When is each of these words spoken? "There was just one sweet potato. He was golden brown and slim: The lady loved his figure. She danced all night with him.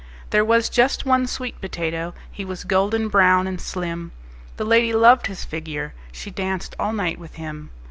"There 0.31 0.43
was 0.43 0.67
just 0.67 1.05
one 1.05 1.27
sweet 1.27 1.61
potato. 1.61 2.15
He 2.31 2.43
was 2.43 2.63
golden 2.63 3.07
brown 3.07 3.45
and 3.45 3.61
slim: 3.61 4.13
The 4.57 4.65
lady 4.65 4.93
loved 4.93 5.27
his 5.27 5.45
figure. 5.45 5.93
She 6.11 6.31
danced 6.31 6.75
all 6.79 6.91
night 6.91 7.19
with 7.19 7.35
him. 7.35 7.69